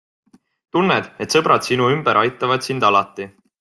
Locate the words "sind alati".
2.71-3.35